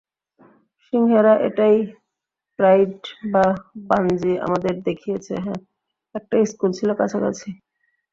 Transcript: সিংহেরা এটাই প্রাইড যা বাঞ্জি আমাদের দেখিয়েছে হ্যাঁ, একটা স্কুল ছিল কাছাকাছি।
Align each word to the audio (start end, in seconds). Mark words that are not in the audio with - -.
সিংহেরা 0.85 1.33
এটাই 1.47 1.77
প্রাইড 2.59 2.93
যা 3.33 3.43
বাঞ্জি 3.89 4.33
আমাদের 4.45 4.73
দেখিয়েছে 4.87 5.33
হ্যাঁ, 5.45 5.59
একটা 6.15 6.35
স্কুল 6.45 6.71
ছিল 6.77 6.89
কাছাকাছি। 6.93 7.49